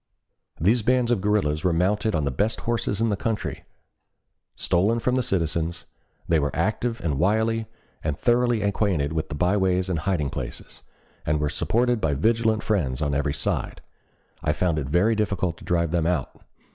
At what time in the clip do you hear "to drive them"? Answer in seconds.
15.57-16.07